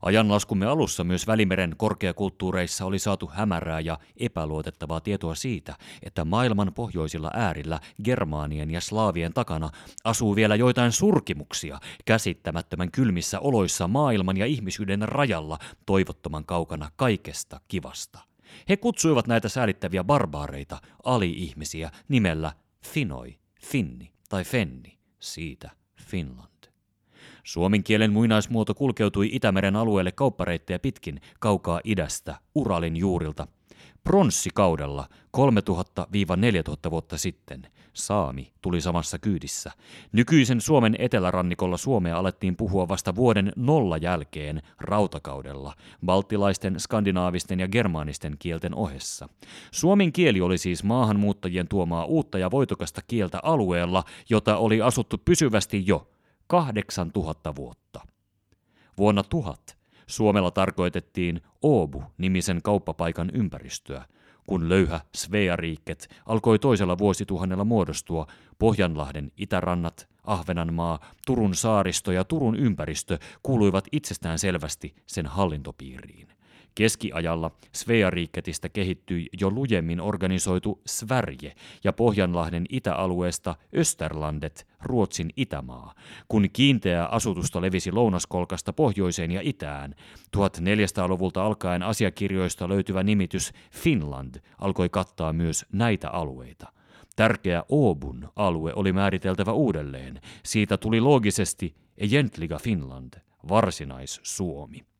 Ajanlaskumme 0.05 0.67
alussa 0.67 1.05
myös 1.05 1.27
Välimeren 1.27 1.75
korkeakulttuureissa 1.77 2.85
oli 2.85 2.99
saatu 2.99 3.31
hämärää 3.33 3.81
ja 3.81 3.99
epäluotettavaa 4.17 5.01
tietoa 5.01 5.35
siitä, 5.35 5.77
että 6.03 6.25
maailman 6.25 6.73
pohjoisilla 6.75 7.31
äärillä 7.35 7.81
Germaanien 8.05 8.71
ja 8.71 8.81
Slaavien 8.81 9.33
takana 9.33 9.71
asuu 10.05 10.37
vielä 10.37 10.57
joitain 10.57 10.93
surkimuksia 10.93 11.81
käsittämättömän 12.05 12.91
kylmissä 12.91 13.41
oloissa 13.41 13.89
maailman 13.89 14.37
ja 14.37 14.47
ihmisyyden 14.47 15.03
rajalla 15.03 15.59
toivottoman 15.87 16.45
kaukana 16.45 16.91
kaikesta 16.97 17.61
kivasta. 17.69 18.19
He 18.69 18.77
kutsuivat 18.77 19.27
näitä 19.27 19.49
säälittäviä 19.49 20.05
barbaareita, 20.05 20.79
ali-ihmisiä, 21.05 21.91
nimellä 22.09 22.53
Finoi, 22.87 23.39
Finni 23.65 24.13
tai 24.29 24.45
Fenni, 24.45 24.99
siitä 25.19 25.71
Finland. 26.01 26.54
Suomen 27.45 27.85
kielen 27.85 28.13
muinaismuoto 28.13 28.75
kulkeutui 28.75 29.29
Itämeren 29.33 29.77
alueelle 29.77 30.13
kauppareittejä 30.13 30.79
pitkin 30.79 31.21
kaukaa 31.41 31.81
idästä, 31.85 32.37
Uralin 32.55 32.97
juurilta. 32.97 33.47
Pronssikaudella 34.05 35.09
3000-4000 35.37 36.91
vuotta 36.91 37.19
sitten 37.19 37.67
saami 37.93 38.53
tuli 38.63 38.81
samassa 38.81 39.19
kyydissä. 39.19 39.73
Nykyisen 40.13 40.61
Suomen 40.61 40.97
etelärannikolla 40.99 41.77
Suomea 41.77 42.19
alettiin 42.19 42.57
puhua 42.57 42.89
vasta 42.89 43.15
vuoden 43.15 43.53
nolla 43.57 43.97
jälkeen 43.97 44.63
rautakaudella, 44.81 45.75
baltilaisten, 46.07 46.81
skandinaavisten 46.81 47.61
ja 47.61 47.69
germaanisten 47.69 48.37
kielten 48.39 48.75
ohessa. 48.75 49.29
Suomen 49.71 50.13
kieli 50.13 50.41
oli 50.41 50.59
siis 50.59 50.85
maahanmuuttajien 50.85 51.69
tuomaa 51.69 52.05
uutta 52.05 52.39
ja 52.39 52.51
voitokasta 52.51 53.01
kieltä 53.07 53.41
alueella, 53.43 54.05
jota 54.31 54.57
oli 54.57 54.83
asuttu 54.83 55.19
pysyvästi 55.19 55.87
jo 55.87 56.14
8000 56.47 57.55
vuotta. 57.57 58.01
Vuonna 58.99 59.23
1000 59.23 59.77
Suomella 60.07 60.51
tarkoitettiin 60.51 61.41
Oobu-nimisen 61.63 62.61
kauppapaikan 62.63 63.31
ympäristöä, 63.35 64.05
kun 64.47 64.69
löyhä 64.69 65.01
Sveariikket 65.15 66.09
alkoi 66.27 66.59
toisella 66.59 66.99
vuosituhannella 66.99 67.65
muodostua, 67.65 68.27
Pohjanlahden 68.59 69.33
itärannat, 69.37 70.09
Ahvenanmaa, 70.25 70.99
Turun 71.27 71.55
saaristo 71.55 72.13
ja 72.13 72.25
Turun 72.25 72.57
ympäristö 72.57 73.19
kuuluivat 73.43 73.85
itsestään 73.93 74.39
selvästi 74.39 74.95
sen 75.07 75.27
hallintopiiriin. 75.27 76.29
Keskiajalla 76.75 77.51
Sveariiketistä 77.73 78.69
kehittyi 78.69 79.27
jo 79.41 79.51
lujemmin 79.51 80.01
organisoitu 80.01 80.81
Sverige 80.87 81.55
ja 81.85 81.93
Pohjanlahden 81.93 82.67
itäalueesta 82.69 83.57
Österlandet, 83.77 84.67
Ruotsin 84.83 85.31
itämaa, 85.37 85.95
kun 86.29 86.49
kiinteää 86.53 87.07
asutusta 87.07 87.61
levisi 87.61 87.93
lounaskolkasta 87.93 88.73
pohjoiseen 88.73 89.31
ja 89.31 89.41
itään. 89.45 89.95
1400-luvulta 90.37 91.47
alkaen 91.47 91.83
asiakirjoista 91.83 92.69
löytyvä 92.69 93.03
nimitys 93.03 93.53
Finland 93.71 94.35
alkoi 94.59 94.89
kattaa 94.89 95.33
myös 95.33 95.67
näitä 95.73 96.11
alueita. 96.11 96.73
Tärkeä 97.17 97.65
Oobun 97.69 98.29
alue 98.37 98.73
oli 98.77 98.93
määriteltävä 98.93 99.53
uudelleen. 99.53 100.21
Siitä 100.45 100.77
tuli 100.77 101.01
loogisesti 101.01 101.75
Egentliga 101.99 102.59
Finland, 102.59 103.15
varsinais-Suomi. 103.49 104.94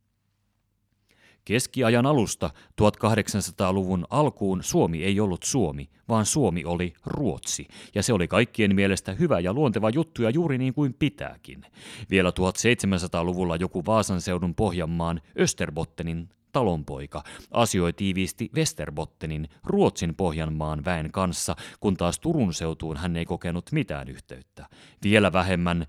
Keskiajan 1.45 2.07
alusta 2.07 2.51
1800-luvun 2.83 4.07
alkuun 4.11 4.63
Suomi 4.63 5.05
ei 5.05 5.21
ollut 5.21 5.43
Suomi, 5.43 5.89
vaan 6.09 6.27
Suomi 6.27 6.65
oli 6.65 6.93
Ruotsi, 7.07 7.69
ja 7.95 8.03
se 8.03 8.13
oli 8.13 8.29
kaikkien 8.29 8.75
mielestä 8.75 9.13
hyvä 9.13 9.41
ja 9.41 9.53
luonteva 9.53 9.91
juttu 9.91 10.23
ja 10.23 10.31
juuri 10.31 10.59
niin 10.59 10.75
kuin 10.75 10.95
pitääkin. 10.99 11.63
Vielä 12.11 12.31
1700-luvulla 12.31 13.57
joku 13.57 13.83
Vaasan 13.87 14.21
seudun 14.21 14.55
Pohjanmaan 14.55 15.21
Österbottenin 15.41 16.29
talonpoika 16.53 17.23
asioi 17.51 17.93
tiiviisti 17.93 18.51
Westerbottenin 18.55 19.49
Ruotsin 19.65 20.15
Pohjanmaan 20.15 20.85
väen 20.85 21.13
kanssa, 21.13 21.57
kun 21.81 21.97
taas 21.97 22.21
Turun 22.21 22.55
seutuun 22.55 22.97
hän 22.97 23.17
ei 23.17 23.25
kokenut 23.25 23.73
mitään 23.73 24.09
yhteyttä. 24.09 24.67
Vielä 25.03 25.33
vähemmän 25.33 25.87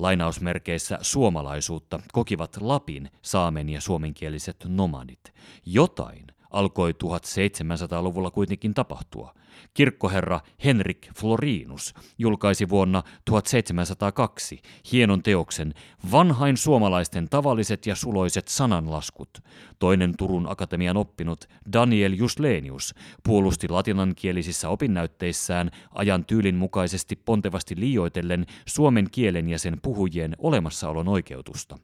lainausmerkeissä 0.00 0.98
suomalaisuutta 1.02 2.00
kokivat 2.12 2.56
Lapin 2.60 3.10
saamen 3.22 3.68
ja 3.68 3.80
suomenkieliset 3.80 4.56
nomadit. 4.68 5.34
Jotain 5.66 6.26
alkoi 6.52 6.92
1700-luvulla 6.92 8.30
kuitenkin 8.30 8.74
tapahtua. 8.74 9.34
Kirkkoherra 9.74 10.40
Henrik 10.64 11.08
Florinus 11.18 11.94
julkaisi 12.18 12.68
vuonna 12.68 13.02
1702 13.24 14.60
hienon 14.92 15.22
teoksen 15.22 15.74
Vanhain 16.10 16.56
suomalaisten 16.56 17.28
tavalliset 17.28 17.86
ja 17.86 17.94
suloiset 17.94 18.48
sananlaskut. 18.48 19.38
Toinen 19.78 20.14
Turun 20.18 20.50
Akatemian 20.50 20.96
oppinut 20.96 21.48
Daniel 21.72 22.12
Juslenius 22.12 22.94
puolusti 23.24 23.68
latinankielisissä 23.68 24.68
opinnäytteissään 24.68 25.70
ajan 25.94 26.24
tyylin 26.24 26.56
mukaisesti 26.56 27.16
pontevasti 27.16 27.74
liioitellen 27.78 28.46
suomen 28.66 29.08
kielen 29.10 29.48
ja 29.48 29.58
sen 29.58 29.78
puhujien 29.82 30.36
olemassaolon 30.38 31.08
oikeutusta. 31.08 31.78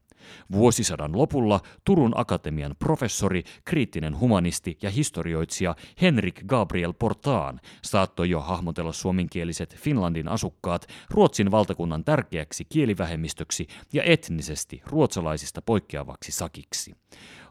Vuosisadan 0.53 1.19
lopulla 1.19 1.61
Turun 1.85 2.13
Akatemian 2.15 2.77
professori, 2.79 3.43
kriittinen 3.65 4.21
humanisti 4.21 4.79
ja 4.83 4.91
historioitsija 4.91 5.75
Henrik 6.01 6.41
Gabriel 6.47 6.93
Portaan 6.93 7.61
saattoi 7.83 8.31
jo 8.31 8.41
hahmotella 8.41 8.93
suomenkieliset 8.93 9.77
Finlandin 9.77 10.29
asukkaat 10.29 10.87
Ruotsin 11.11 11.51
valtakunnan 11.51 12.05
tärkeäksi 12.05 12.65
kielivähemmistöksi 12.65 13.67
ja 13.93 14.03
etnisesti 14.03 14.83
ruotsalaisista 14.87 15.63
poikkeavaksi 15.63 16.33
sakiksi. 16.33 16.95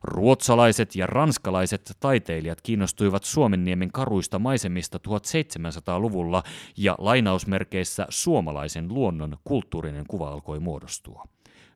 Ruotsalaiset 0.04 0.96
ja 0.96 1.08
ranskalaiset 1.08 1.98
taiteilijat 2.00 2.62
kiinnostuivat 2.62 3.24
Suomenniemen 3.24 3.92
karuista 3.92 4.40
maisemista 4.40 5.00
1700-luvulla 5.08 6.44
ja 6.78 6.96
lainausmerkeissä 6.98 8.06
suomalaisen 8.10 8.88
luonnon 8.88 9.38
kulttuurinen 9.44 10.06
kuva 10.08 10.30
alkoi 10.30 10.60
muodostua. 10.60 11.24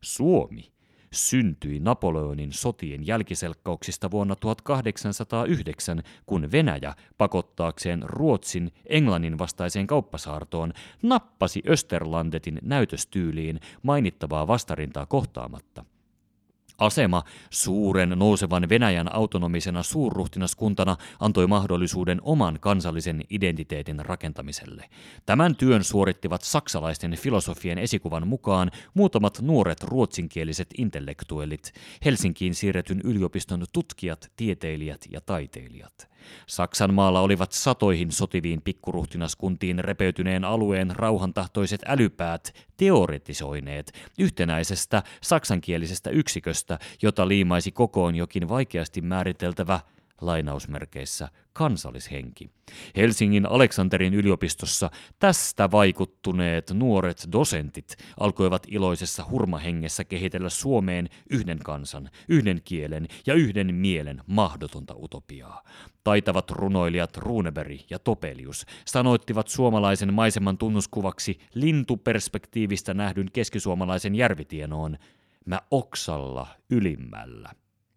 Suomi 0.01 0.71
syntyi 1.13 1.79
Napoleonin 1.79 2.53
sotien 2.53 3.07
jälkiselkkauksista 3.07 4.11
vuonna 4.11 4.35
1809, 4.35 6.03
kun 6.25 6.51
Venäjä 6.51 6.93
pakottaakseen 7.17 8.03
Ruotsin 8.03 8.71
Englannin 8.85 9.37
vastaiseen 9.37 9.87
kauppasaartoon 9.87 10.73
nappasi 11.01 11.61
Österlandetin 11.67 12.59
näytöstyyliin 12.61 13.59
mainittavaa 13.83 14.47
vastarintaa 14.47 15.05
kohtaamatta. 15.05 15.85
Asema 16.81 17.23
suuren 17.49 18.09
nousevan 18.09 18.69
Venäjän 18.69 19.15
autonomisena 19.15 19.83
suurruhtinaskuntana 19.83 20.97
antoi 21.19 21.47
mahdollisuuden 21.47 22.19
oman 22.21 22.57
kansallisen 22.59 23.23
identiteetin 23.29 24.05
rakentamiselle. 24.05 24.89
Tämän 25.25 25.55
työn 25.55 25.83
suorittivat 25.83 26.41
saksalaisten 26.41 27.15
filosofien 27.15 27.77
esikuvan 27.77 28.27
mukaan 28.27 28.71
muutamat 28.93 29.41
nuoret 29.41 29.83
ruotsinkieliset 29.83 30.67
intellektuellit, 30.77 31.71
Helsinkiin 32.05 32.55
siirretyn 32.55 33.01
yliopiston 33.03 33.65
tutkijat, 33.73 34.31
tieteilijät 34.35 35.05
ja 35.11 35.21
taiteilijat. 35.21 36.11
Saksan 36.47 36.93
maalla 36.93 37.21
olivat 37.21 37.51
satoihin 37.51 38.11
sotiviin 38.11 38.61
pikkuruhtinaskuntiin 38.61 39.79
repeytyneen 39.79 40.45
alueen 40.45 40.95
rauhantahtoiset 40.95 41.81
älypäät 41.85 42.53
teoretisoineet 42.77 43.93
yhtenäisestä 44.19 45.03
saksankielisestä 45.21 46.09
yksiköstä, 46.09 46.70
jota 47.01 47.27
liimaisi 47.27 47.71
kokoon 47.71 48.15
jokin 48.15 48.49
vaikeasti 48.49 49.01
määriteltävä 49.01 49.79
lainausmerkeissä 50.21 51.29
kansallishenki. 51.53 52.49
Helsingin 52.95 53.45
Aleksanterin 53.45 54.13
yliopistossa 54.13 54.89
tästä 55.19 55.71
vaikuttuneet 55.71 56.71
nuoret 56.73 57.27
dosentit 57.31 57.95
alkoivat 58.19 58.67
iloisessa 58.67 59.25
hurmahengessä 59.29 60.03
kehitellä 60.03 60.49
Suomeen 60.49 61.09
yhden 61.29 61.59
kansan, 61.59 62.09
yhden 62.29 62.61
kielen 62.65 63.07
ja 63.25 63.33
yhden 63.33 63.75
mielen 63.75 64.21
mahdotonta 64.27 64.95
utopiaa. 64.97 65.63
Taitavat 66.03 66.51
runoilijat 66.51 67.17
Runeberg 67.17 67.79
ja 67.89 67.99
Topelius 67.99 68.65
sanoittivat 68.85 69.47
suomalaisen 69.47 70.13
maiseman 70.13 70.57
tunnuskuvaksi 70.57 71.39
lintuperspektiivistä 71.53 72.93
nähdyn 72.93 73.31
keskisuomalaisen 73.33 74.15
järvitienoon 74.15 74.97
mä 75.45 75.61
oksalla 75.71 76.47
ylimmällä 76.69 77.49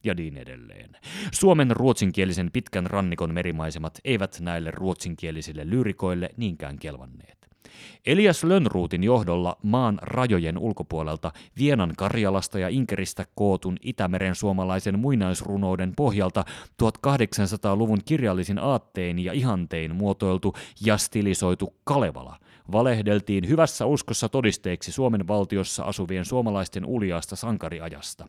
ja 0.04 0.14
niin 0.14 0.36
edelleen. 0.36 0.90
Suomen 1.32 1.70
ruotsinkielisen 1.70 2.50
pitkän 2.52 2.86
rannikon 2.86 3.34
merimaisemat 3.34 4.00
eivät 4.04 4.40
näille 4.40 4.70
ruotsinkielisille 4.70 5.70
lyrikoille 5.70 6.30
niinkään 6.36 6.78
kelvanneet. 6.78 7.44
Elias 8.06 8.44
Lönnruutin 8.44 9.04
johdolla 9.04 9.56
maan 9.62 9.98
rajojen 10.02 10.58
ulkopuolelta 10.58 11.32
Vienan 11.58 11.92
Karjalasta 11.96 12.58
ja 12.58 12.68
Inkeristä 12.68 13.24
kootun 13.34 13.76
Itämeren 13.82 14.34
suomalaisen 14.34 14.98
muinaisrunouden 14.98 15.92
pohjalta 15.96 16.44
1800-luvun 16.82 17.98
kirjallisin 18.04 18.58
aattein 18.58 19.18
ja 19.18 19.32
ihantein 19.32 19.94
muotoiltu 19.94 20.54
ja 20.86 20.98
stilisoitu 20.98 21.74
Kalevala 21.84 22.38
valehdeltiin 22.72 23.48
hyvässä 23.48 23.86
uskossa 23.86 24.28
todisteeksi 24.28 24.92
Suomen 24.92 25.28
valtiossa 25.28 25.84
asuvien 25.84 26.24
suomalaisten 26.24 26.84
uljaasta 26.86 27.36
sankariajasta. 27.36 28.28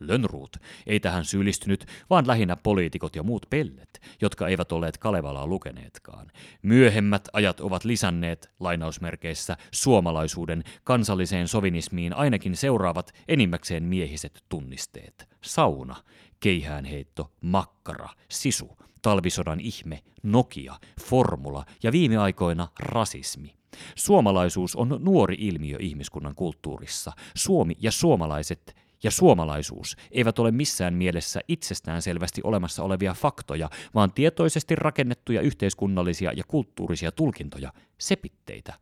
Lönnruut 0.00 0.56
ei 0.86 1.00
tähän 1.00 1.24
syyllistynyt, 1.24 1.86
vaan 2.10 2.26
lähinnä 2.26 2.56
poliitikot 2.56 3.16
ja 3.16 3.22
muut 3.22 3.46
pellet, 3.50 4.00
jotka 4.20 4.48
eivät 4.48 4.72
olleet 4.72 4.98
Kalevalaa 4.98 5.46
lukeneetkaan. 5.46 6.30
Myöhemmät 6.62 7.28
ajat 7.32 7.60
ovat 7.60 7.84
lisänneet, 7.84 8.50
lainausmerkeissä, 8.60 9.56
suomalaisuuden 9.70 10.64
kansalliseen 10.84 11.48
sovinismiin 11.48 12.12
ainakin 12.14 12.56
seuraavat 12.56 13.12
enimmäkseen 13.28 13.82
miehiset 13.82 14.44
tunnisteet. 14.48 15.28
Sauna, 15.40 15.96
keihäänheitto, 16.40 17.32
makkara, 17.40 18.08
sisu, 18.28 18.76
talvisodan 19.02 19.60
ihme, 19.60 20.02
Nokia, 20.22 20.74
formula 21.00 21.64
ja 21.82 21.92
viime 21.92 22.16
aikoina 22.16 22.68
rasismi. 22.78 23.54
Suomalaisuus 23.94 24.76
on 24.76 24.98
nuori 25.00 25.36
ilmiö 25.38 25.76
ihmiskunnan 25.80 26.34
kulttuurissa. 26.34 27.12
Suomi 27.34 27.74
ja 27.80 27.92
suomalaiset 27.92 28.76
ja 29.02 29.10
suomalaisuus 29.10 29.96
eivät 30.10 30.38
ole 30.38 30.50
missään 30.50 30.94
mielessä 30.94 31.40
itsestään 31.48 32.02
selvästi 32.02 32.40
olemassa 32.44 32.82
olevia 32.82 33.14
faktoja, 33.14 33.70
vaan 33.94 34.12
tietoisesti 34.12 34.76
rakennettuja 34.76 35.40
yhteiskunnallisia 35.40 36.32
ja 36.32 36.44
kulttuurisia 36.48 37.12
tulkintoja, 37.12 37.72
sepitteitä. 37.98 38.74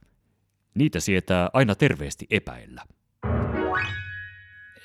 Niitä 0.75 1.01
sietää 1.01 1.51
aina 1.53 1.75
terveesti 1.75 2.27
epäillä. 2.31 2.83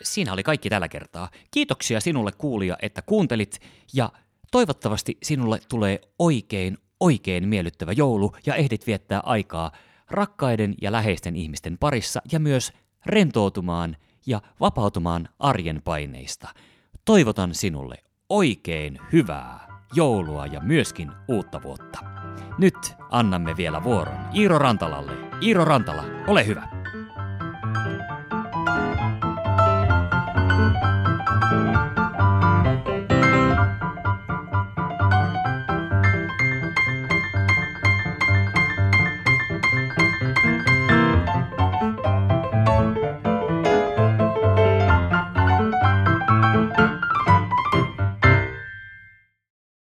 Siinä 0.04 0.34
oli 0.34 0.44
kaikki 0.44 0.70
tällä 0.70 0.88
kertaa. 0.88 1.30
Kiitoksia 1.52 2.00
sinulle 2.00 2.32
kuulija, 2.32 2.78
että 2.82 3.02
kuuntelit 3.02 3.60
ja 3.94 4.10
toivottavasti 4.52 5.18
sinulle 5.24 5.60
tulee 5.70 6.02
oikein, 6.20 6.78
oikein 7.00 7.48
miellyttävä 7.48 7.92
joulu 7.92 8.32
ja 8.46 8.56
ehdit 8.56 8.88
viettää 8.88 9.20
aikaa 9.20 9.72
rakkaiden 10.10 10.76
ja 10.82 10.92
läheisten 10.92 11.36
ihmisten 11.36 11.78
parissa 11.78 12.22
ja 12.32 12.40
myös 12.40 12.74
rentoutumaan– 13.06 13.98
ja 14.26 14.42
vapautumaan 14.60 15.30
arjen 15.40 15.82
paineista. 15.84 16.50
Toivotan 17.06 17.56
sinulle 17.56 17.96
oikein 18.30 19.00
hyvää 19.14 19.68
joulua 19.94 20.46
ja 20.46 20.60
myöskin 20.60 21.12
uutta 21.28 21.64
vuotta. 21.64 22.00
Nyt 22.58 22.94
annamme 23.12 23.58
vielä 23.58 23.84
vuoron 23.84 24.18
Iiro 24.36 24.58
Rantalalle. 24.60 25.12
Iiro 25.42 25.66
Rantala, 25.66 26.04
ole 26.28 26.48
hyvä. 26.48 26.75